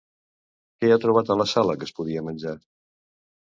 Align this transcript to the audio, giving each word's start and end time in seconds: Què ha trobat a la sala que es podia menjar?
Què 0.83 0.89
ha 0.95 1.01
trobat 1.03 1.29
a 1.29 1.37
la 1.41 1.47
sala 1.51 1.75
que 1.83 1.87
es 1.89 1.93
podia 2.01 2.25
menjar? 2.31 2.57